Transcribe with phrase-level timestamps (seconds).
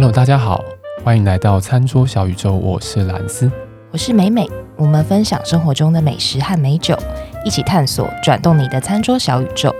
[0.00, 0.64] Hello，大家好，
[1.04, 3.52] 欢迎来到餐桌小宇宙，我是蓝斯，
[3.90, 6.96] 我是美美，我们分享生活中的美食和美酒，
[7.44, 9.70] 一起探索转动你的餐桌小宇宙。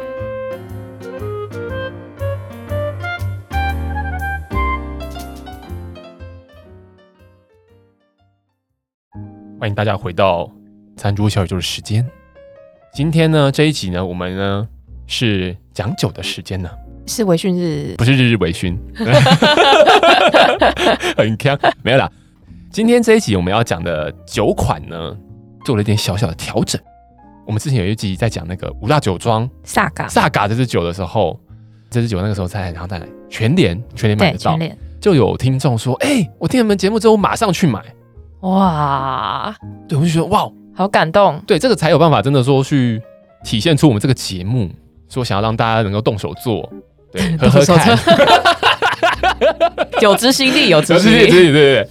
[9.59, 10.53] 欢迎大家回到
[10.99, 12.07] 餐桌小宇宙的时间。
[12.93, 14.69] 今天呢，这一集呢，我们呢
[15.07, 16.69] 是讲酒的时间呢。
[17.11, 18.79] 是微醺日，不是日日微醺，
[21.19, 22.09] 很强，没有啦。
[22.71, 25.17] 今天这一集我们要讲的酒款呢，
[25.65, 26.81] 做了一点小小的调整。
[27.45, 31.37] 我们之前有一集在讲那个五大酒庄萨嘎萨嘎这支酒的时候，
[31.91, 34.57] 这支酒那个时候在然后在全联全联买得到，
[35.01, 37.83] 就有听众说：“哎、欸，我听你们节目之后，我马上去买。”
[38.43, 39.53] 哇，
[39.89, 41.43] 对，我就觉得哇，好感动。
[41.45, 43.03] 对，这个才有办法真的说去
[43.43, 44.71] 体现出我们这个节目，
[45.09, 46.73] 说想要让大家能够动手做。
[47.13, 47.99] 对， 喝喝看，
[50.01, 51.89] 有执行力，有执行力，对对对。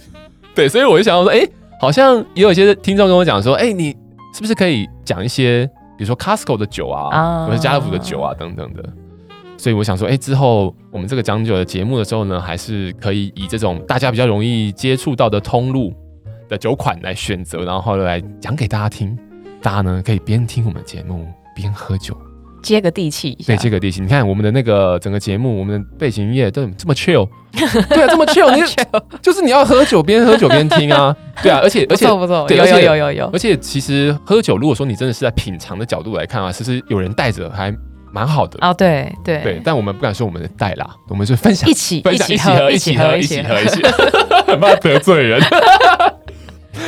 [0.52, 3.90] 对，所以我就想要说，哎、欸，好像也有一些听众跟我讲说，哎、欸，你
[4.34, 5.64] 是不是可以讲一些，
[5.96, 8.82] 比如说 Costco 的酒啊，或者家乐福的酒啊等等的。
[9.56, 15.94] 所以我想说，哎、欸，之后我们这个讲酒的节目的时候呢，还是可以以这种大家比较容易接触到的通路
[16.48, 19.16] 的酒款来选择，然后后来讲给大家听，
[19.62, 22.16] 大家呢可以边听我们的节目边喝酒。
[22.62, 24.00] 接个地气，对，接个地气。
[24.00, 28.62] 你看我们的那个整个节目，我们的背景音乐都这么 chill， 对啊，这么 chill，你
[29.22, 33.30] 就是你要喝酒边喝酒边听啊， 对啊，而且而且不错不错，有有有有有。
[33.32, 37.74] 而且其实喝酒，如果说你真的是在品尝的角度来看啊，其实有人带着还
[38.12, 39.60] 蛮好的哦，对对对。
[39.64, 43.82] 但我们不敢说我们的带啦，我们是分享，一起分享一起喝，一起喝，一起喝，一起，
[44.46, 45.40] 很怕得罪人。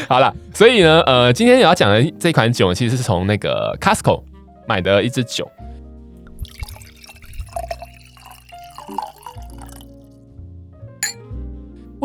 [0.09, 4.23] 好了，所以呢，呃，今天要讲的这款酒，其实是从那个 Costco
[4.67, 5.49] 买的一支酒。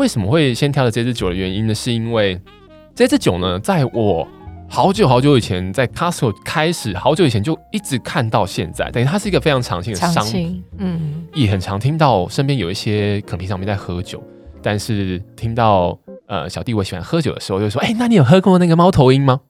[0.08, 1.74] 什么会先挑的这支酒的原因呢？
[1.74, 2.40] 是因为
[2.94, 4.26] 这支酒呢，在我
[4.68, 14.22] 好久好久以前在 Costco 开始，好久以前就一直看到现在，等于它是一个非常常青的商品，嗯，也很常听到身边有一些可能平常没在喝酒，
[14.62, 19.40] 但是听到呃小弟我喜欢喝酒的时候，就说：“哎、欸，那你有喝过那个猫头鹰吗？”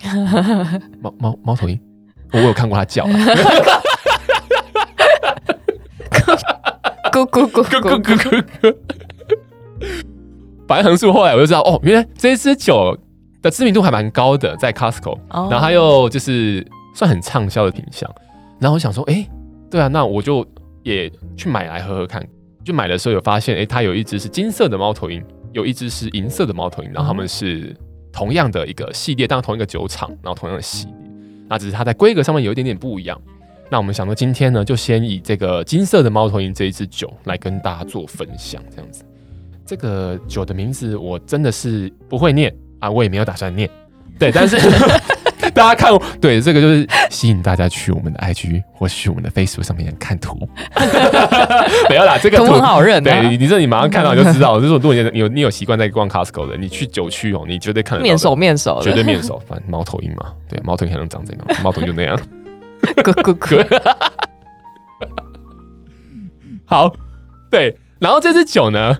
[1.02, 1.80] 猫猫猫头鹰，
[2.32, 3.04] 我有看过它叫，
[7.10, 8.44] 咕咕咕咕咕咕。
[8.62, 8.74] 反
[10.68, 12.96] 正横树后来我就知道，哦，原来这支酒
[13.42, 16.64] 的知名度还蛮高的，在 Costco，然后它又就是
[16.94, 18.08] 算很畅销的品相。
[18.60, 19.30] 然后我想说，哎、欸，
[19.70, 20.46] 对啊，那我就
[20.82, 22.24] 也去买来喝喝看。
[22.62, 27.74] 就买的时候有发现，哎、欸，它有一只是金色的猫头鹰，有一只是银色的猫头鹰，然后他们是
[28.12, 30.94] 同样的一个系列，当然同一个酒厂，然后同样的系列，
[31.48, 33.20] 那只是它在规格上面有一点点不一样。
[33.70, 39.02] 那我们想说，今天呢，就先以这个金色的猫头鹰这一支酒来跟大家做分享，这样子。
[39.70, 43.70] 这个酒的名字我真的是不会念啊，我也没有打算念。
[44.18, 44.56] 对，但是
[45.54, 50.36] 大家看，对，这个就是吸引大家去我们的 IG 或是去我们的 Facebook 上面看图。
[51.88, 53.22] 没有啦，这个图，图很好认、啊。
[53.22, 59.40] 对，你这你马上看到你就知道，就是如果你有你有习惯在逛 Costco 的，你去酒区哦，你绝对看得到面熟面熟，绝对面熟。
[59.46, 62.20] 反正猫头鹰嘛，对，猫头鹰还能长这样， 猫头鹰就那样。
[63.04, 63.82] 咕咕咕。
[66.64, 66.92] 好，
[67.48, 68.98] 对，然后这支酒呢？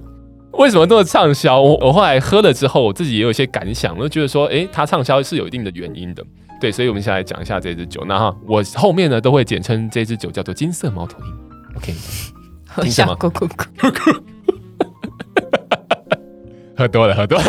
[0.61, 1.59] 为什么这么畅销？
[1.59, 6.23] 我我后来喝了之后，我自己也有一些感想，我就觉得说，哎，它畅销是有一定的原因的。
[6.61, 8.05] 对，所以我们先来讲一下这支酒。
[8.07, 11.35] 那哈，我后面呢都会简称这支酒叫做金色猫头鹰。
[11.77, 11.95] OK，
[12.83, 13.17] 听什么？
[13.17, 14.21] 咕咕咕咕，
[16.77, 17.45] 喝多了，喝多了。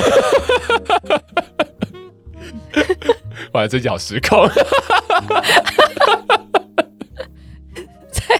[3.51, 4.47] 哇，这脚失控。
[8.09, 8.39] 在，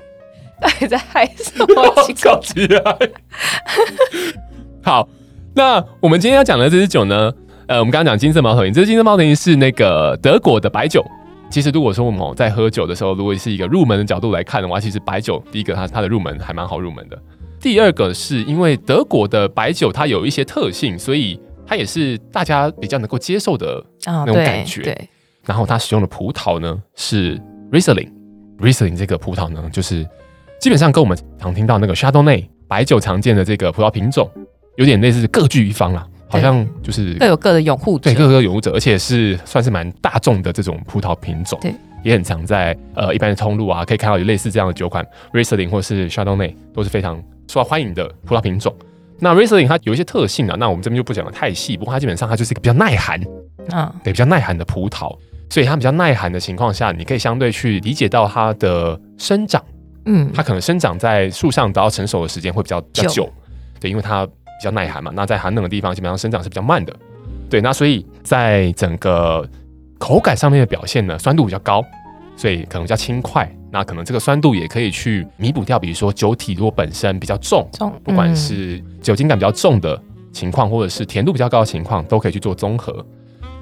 [0.62, 1.68] 到底在嗨什么？
[2.24, 2.98] 搞起来。
[4.84, 5.08] 好，
[5.54, 7.32] 那我们今天要讲的这支酒呢，
[7.68, 11.06] 呃，我们刚刚讲金色猫头鹰，这支金色猫头鹰是那个德国的白酒。
[11.50, 17.22] 其实如果说我们在喝酒的时候，如果是一个入门的角度来看的话，其实白酒第一个它它的入门还蛮好入门的。
[17.60, 24.82] 第二个是因为德国的白酒它有一些特性，所以它也是大家比较能够接受的那种感觉。
[24.82, 25.10] 哦、对，对，
[25.46, 27.40] 然后它使用的葡萄呢是
[27.72, 30.08] Riesling，Riesling 这个葡萄呢就是
[30.60, 34.28] 基本上跟我们常听到那个 Chardonnay 白酒常见的这个葡萄品种。
[34.82, 41.72] 有点类似各据一方啦，好像就是各有各的拥护者，对，各有各拥护者，而且是算是蛮大众的这种葡萄品种，对，
[42.04, 48.76] 也很常在呃一般的通路啊，可以看到有类似这样的酒款，Riesling 或是 Chardonnay 都是非常受到欢迎的葡萄品种。
[49.20, 53.22] 那 Riesling 它有一些特性啊，那我们这边就不讲的太细，不过它基本上它就是一个比较耐寒，
[53.70, 55.16] 啊，对，比较耐寒的葡萄，
[55.48, 59.64] 所以它比较耐寒的情况下，你可以相对去理解到它的生长，
[60.06, 63.32] 嗯，它可能生长在树上，得到成熟的时间会比较比较久。
[63.80, 64.28] 对，因为它
[64.62, 66.96] 比较耐寒嘛，那在寒冷的地方基本上生长是比较慢的。
[67.50, 69.48] 对，那所以在整个
[69.98, 71.84] 口感上面的表现呢，酸度比较高，
[72.38, 73.52] 所以可能比较轻快。
[73.72, 80.00] 那可能这个酸度也可以去弥补掉，比如说酒体如果本身比较重，重，不管是酒精感比较重的
[80.32, 83.04] 情况，或者是甜度比较高的情况，都可以去做综合。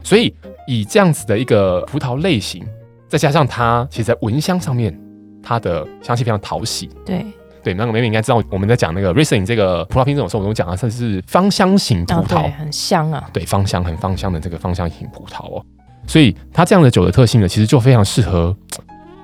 [0.03, 0.35] 所以
[0.67, 2.65] 以这样子的一个葡萄类型，
[3.07, 4.99] 再加上它其实在闻香上面，
[5.41, 6.89] 它的香气非常讨喜。
[7.05, 7.23] 对
[7.63, 13.29] 对，那个美女应该知道我们在讲那个 Riesling 这个葡萄品种的时候，我们讲的它是芳香型葡萄，哦，很香啊。
[13.33, 15.65] 对，芳香很芳香的这个芳香型葡萄哦。
[16.07, 18.55] 所以它这样的酒的特性呢，其实就非常适合。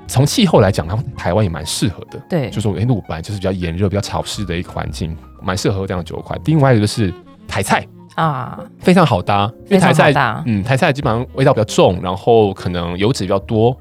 [0.07, 2.19] 从气候来讲，它台湾也蛮适合的。
[2.29, 6.39] 对，就说哎，鹿本来就是比较炎热、比较潮湿的一个环境，蛮适合这样的酒款。
[6.45, 7.13] 另外一个就是
[7.47, 7.85] 台菜。
[8.15, 10.13] 啊，非常好搭，因为台菜，
[10.45, 13.75] 嗯，台菜基本上味道比较重，然后可能油脂比较多，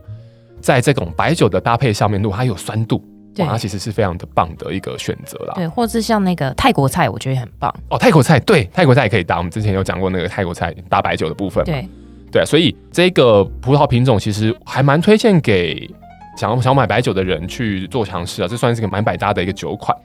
[0.60, 3.00] 在这种白酒的搭配上面，如果它有酸度，
[3.34, 5.54] 对，它其实是非常的棒的一个选择啦。
[5.56, 7.74] 对，或是像那个泰国菜，我觉得也很棒。
[7.90, 9.38] 哦，泰国菜，对，泰国菜也可以搭。
[9.38, 11.88] 我们之前有讲过那个泰国菜搭白酒的部分，对，
[12.30, 15.90] 对，所以这个葡萄品种其实还蛮推荐给
[16.36, 19.96] 想要想买白酒的人去做尝试啊，这算是个蛮百搭的一个酒款。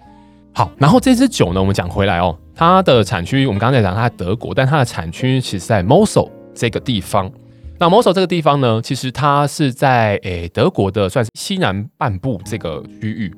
[0.54, 7.31] 好，然后这支酒呢，我们讲回来哦，它的产区我们刚才讲它在德国，但它的产区其实在 Mosel 这个地方。
[7.80, 13.34] 那 Mosel 这个地方呢，其实它是在诶德国的算是西南半部这个区域。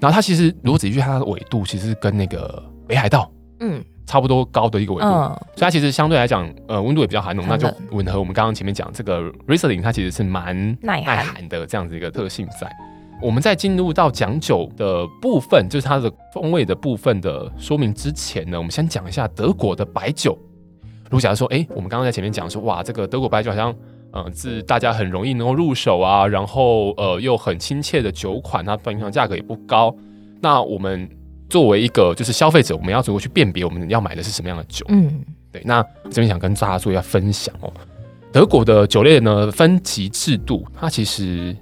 [0.00, 5.26] 然后它其实如果仔细去它的纬度，其实是跟那个北海道嗯差不多高的一个纬度，嗯，
[5.56, 12.70] 所以它其实相对来讲呃温度也比较寒冷，那就吻合我们刚刚前面讲这个 Riesling 它其实是蛮耐寒的这样子一个特性在。
[13.20, 20.38] 我们在进入到讲酒的部分，就是它的风味的部分的说明之前呢，我们先讲一下德国的白酒。
[21.12, 23.70] 如果假如说，哎，我们刚刚在前面讲说，哇，这个德国白酒好像，
[24.12, 29.94] 嗯、呃，是大家很容易能够入手啊，然后呃又很亲切的酒款，它平常价格也不高。
[30.40, 31.06] 那我们
[31.50, 34.86] 作为一个就是消费者，我们要如何去辨别我们要买的是什么样的酒？
[34.88, 35.22] 嗯，
[35.52, 35.60] 对。
[35.66, 37.70] 那这边想跟大家做一下分享哦，
[38.32, 41.54] 德国的酒类呢分级制度，它其实。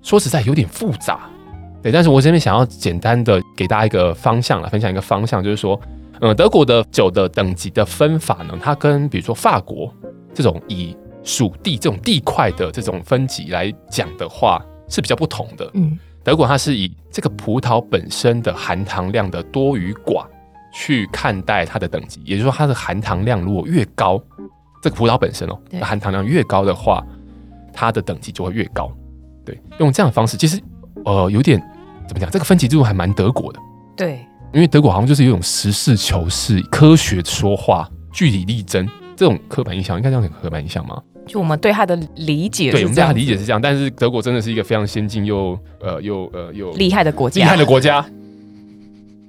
[0.00, 1.28] 说实在有点复杂，
[1.82, 5.78] 对，但是我这边想要简单的给大家一个方向来分享一个方向，就是说，
[6.20, 9.92] 嗯，德国的酒的等级的分法呢，它跟比如说法国
[10.34, 15.70] 这种以属地这种地块的这种分级来讲的话是比较不同的。
[15.74, 20.24] 嗯，德国它是以这个葡萄本身的含糖量的多与寡
[20.72, 24.20] 去看待它的等级，也就是说，它的含糖量如果越高，
[24.82, 27.04] 这个葡萄本身哦，含糖量越高的话，
[27.72, 28.90] 它的等级就会越高。
[29.44, 30.60] 对，用这样的方式，其实，
[31.04, 31.58] 呃，有点
[32.06, 32.30] 怎么讲？
[32.30, 33.58] 这个分级制度还蛮德国的。
[33.96, 41.02] 对，因为德国好像就是有一种实事求是、科学说话、据理力争这种刻板印象，应该这样讲刻板印象吗？
[41.26, 43.60] 就我们对他的理解，对，我们对他理解是这样。
[43.60, 48.02] 但是德国真的是一个非常先进又呃又呃又厉害的国家，厉害的国家。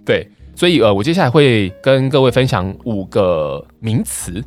[0.06, 0.26] 对，
[0.56, 4.42] 所以呃，我接下来会跟各位分享五个名词，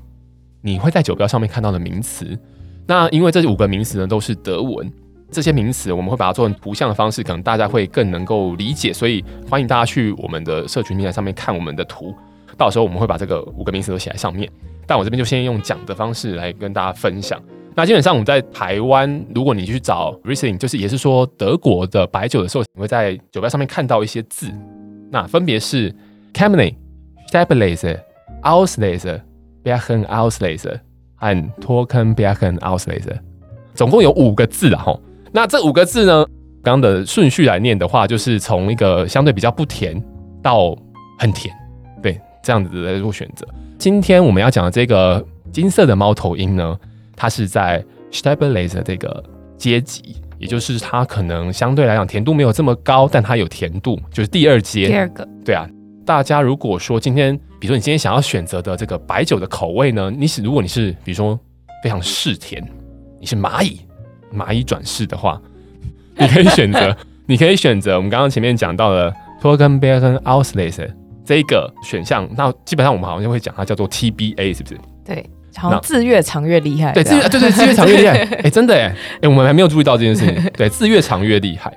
[0.63, 2.27] 你会在酒标上面看到的名词。
[2.87, 4.91] 那因为这五个名词呢，都是德文。
[5.32, 12.14] 这些名词我们会把它做成图像的方式，可能大家会更能够理解，所以欢迎大家去我们的社群平台上面看我们的图，
[12.58, 14.49] 到时候我们会把这个五个名词都写在上面。
[14.87, 17.40] 但我这边就先用讲的方式来跟大家分享。
[17.75, 24.51] 那基本上我们在台湾，如果你去找 Riesling，就是也是说德国的白酒的时候，你会在酒标上面看到一些字，
[25.10, 25.94] 那分别是
[26.34, 26.74] Cabernet
[27.31, 27.98] Stabilizer
[28.43, 29.22] Auslese
[29.65, 30.81] Bergen Auslese
[31.15, 33.19] 和 Trocken Bergen Auslese，
[33.72, 35.01] 总共有五个字啊，吼。
[35.34, 36.27] 那这五个字呢，
[36.62, 40.01] 刚刚的顺序来念的话，就是从一个相对比较不甜
[40.43, 40.77] 到
[41.19, 41.55] 很甜，
[42.03, 43.46] 对，这样子来做选择。
[43.79, 46.79] 今天我们要讲的这个金色的猫头鹰呢，
[47.17, 49.24] 它是在 Stabilizer 这个
[49.56, 54.86] 阶级，也就是它可能相对来讲甜度没有这么高，但它有甜度，就是第二阶。
[54.86, 55.67] 第二个，对啊。
[56.05, 61.39] 大家如果说今天，比如说你今天想要选择的这个白酒的口味呢，你是如果你是比如说
[61.82, 62.62] 非常嗜甜，
[63.19, 63.81] 你是蚂蚁。
[64.32, 65.41] 蚂蚁转世的话，
[66.19, 66.96] 你可以选择，
[67.27, 70.89] 你可以选择我们刚刚前面讲到的 Trockenbergen Auslese
[71.24, 72.29] 这一个选项。
[72.36, 74.79] 那基本上我们好像会讲它叫做 TBA，是不是？
[75.05, 75.24] 对，
[75.56, 76.93] 好像字越长越厉害。
[76.93, 78.19] 对，字对对字越长越厉害。
[78.39, 80.51] 哎、欸，真的哎，哎、欸，我们还没有注意到这件事情。
[80.56, 81.72] 对，字越长越厉害。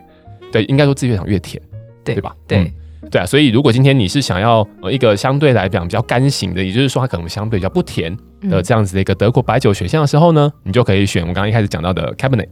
[0.51, 1.61] 对，应该说字越长越甜，
[2.03, 2.35] 对，对吧？
[2.47, 2.59] 对。
[2.59, 2.71] 嗯
[3.11, 8.15] 对啊，所以如果今天你是想要呃一个相对来讲比较干型的，也就是说它可能相对比较不甜
[8.49, 12.49] 的这样子的一个德国白酒选项的时候呢，你就可以选我刚刚一开始讲到的 Cabernet。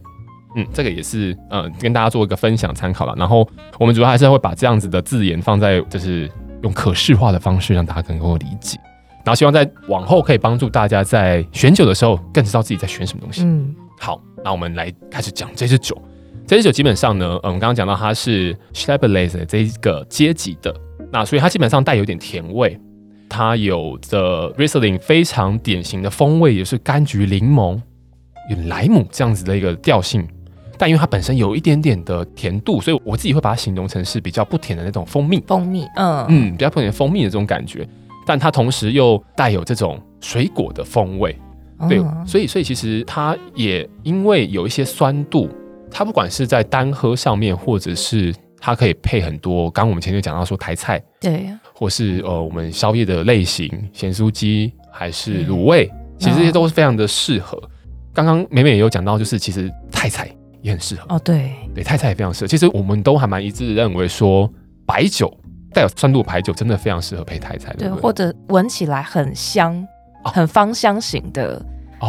[0.56, 3.14] 嗯，这个也是呃跟大家做一个分享参考了。
[3.16, 3.46] 然后
[3.78, 6.30] 我们主要还是会把这样子的字眼放在就是
[6.62, 8.78] 用可视化的方式让大家更能够理解，
[9.24, 13.42] 然后希望在往后可以帮助大家在选酒的时候更知道自己在选什么东西。
[13.42, 16.00] 嗯，好，那我们来开始讲这支酒。
[16.46, 20.74] 这支酒基本上呢，嗯，我们刚刚讲到它是 Stabilizer 这一个阶级的，
[21.10, 22.78] 那所以它基本上带有点甜味，
[23.30, 27.80] 它有着 Riesling 非常典型的风味，也是柑橘、柠檬、
[28.50, 30.26] 有莱姆这样子的一个调性。
[30.76, 35.40] 但因为它本身有一点点的甜度，所以我自己会把它形容成是比较不甜的那种蜂蜜。
[35.46, 37.88] 蜂蜜，嗯嗯，比较不甜的蜂蜜的这种感觉，
[38.26, 41.34] 但它同时又带有这种水果的风味。
[41.88, 45.48] 对，嗯、所以所以其实它也因为有一些酸度，
[45.94, 57.56] 它不管是在单喝上面，或者是它可以配很多，刚刚我们前面讲到说台菜，对，或是呃我们宵夜的类型，咸酥鸡还是卤味，嗯、其实这些都是非常的适合。
[58.12, 60.28] 刚刚美美也有讲到，就是其实泰菜
[60.60, 62.48] 也很适合哦，对对，泰菜也非常适合。
[62.48, 64.52] 其实我们都还蛮一致认为说，
[64.84, 65.32] 白酒
[65.72, 69.86] 带有酸度白酒真的非常适合配泰菜，对，对，或者闻起来很香。
[70.26, 71.62] 很芳香型的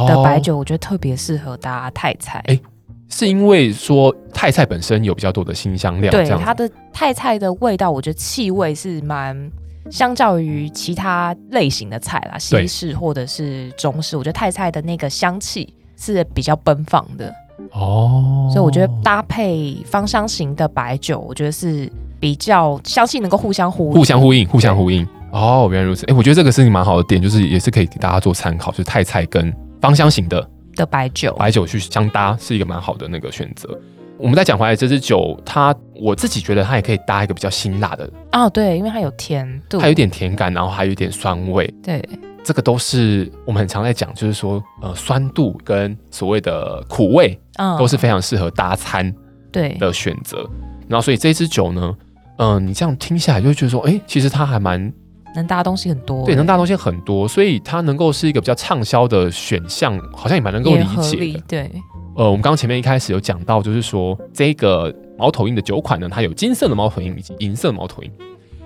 [0.07, 2.39] 的白酒，我觉得特别适合搭泰菜。
[2.47, 2.61] 哎、欸，
[3.09, 9.51] 是因为说泰菜本身有比较多的辛香料，对它的泰菜的味道，我觉得气味是蛮
[9.91, 17.33] 相较于其他类型的菜啦，西式或者是中式，我觉得泰菜的那个香气是比较奔放的
[17.71, 18.49] 哦。
[18.51, 25.07] 所以我觉得搭配芳香型的白酒，我觉得是比较相信能够互相呼互相呼应，互相呼应。
[25.31, 26.05] 哦，原来如此。
[26.05, 33.77] 哎、欸，我觉得这个是你蛮好的点，就是也是可以给大家做参考，就是泰菜跟芳香型的的白酒，白酒去相搭是一个蛮好的那个选择。
[34.17, 41.71] 我们再讲回来，这支酒它我自己觉得它也可以搭一个比较辛辣的哦，对，因为它有甜度，它有点甜感，然后还有一点酸味。
[41.83, 42.01] 对，
[42.41, 49.13] 这个都是我们很常在讲，就是说呃酸度跟所谓的苦味，嗯，都是非常适合搭餐
[49.51, 50.49] 对的选择。
[50.87, 51.93] 然后所以这支酒呢，
[52.37, 54.93] 嗯、呃，你这样听下来就会觉得说，哎、欸，其实它还蛮。
[55.35, 61.43] 能搭东西很多，对，能搭东西很多，所以它能够是一个比较畅销的选项，好像也蛮能够理解的。
[61.47, 61.71] 对，
[62.15, 68.11] 呃，我们刚刚前面一开始有讲到，就是说这个猫头鹰的酒款呢，它有金色的猫头鹰以及银色的猫头鹰。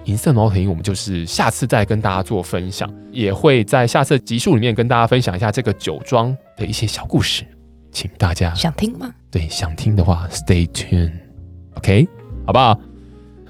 [0.05, 7.43] 银色猫头鹰，我们就是下次再跟大家做分享，也会在下次集数里面跟大家分享一下这个酒庄的一些小故事，
[7.91, 9.11] 请大家想听吗？
[9.29, 12.07] 对，想听的话，Stay tuned，OK，okay?
[12.47, 12.79] 好不好？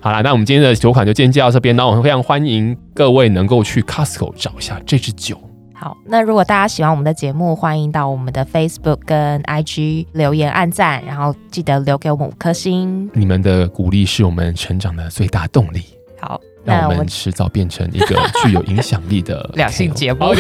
[0.02, 1.76] 好了，那我们今天的酒款就先介绍到这边。
[1.76, 5.38] 那我们非常欢迎各位能够去 Costco 找一下这支酒。
[5.74, 13.10] 好，那如果大家喜欢我们的节目，欢迎到我们的 Facebook 跟 IG 留言按赞，然后记得留给我们五颗星。
[13.14, 15.84] 你们的鼓励是我们成长的最大动力。
[16.20, 20.20] 好，那我们迟早变成一个具有影响力的 两性节目。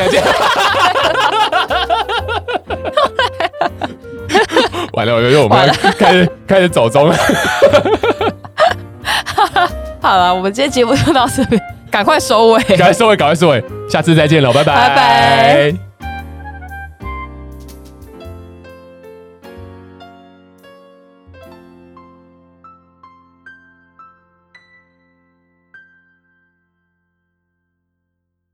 [4.93, 7.15] 完了，我觉得我们开始开始走中了。
[10.01, 15.88] 好了，我们今天节目就到这边，赶快收尾，赶快收尾，赶快收尾，下次再见了，拜拜，拜拜。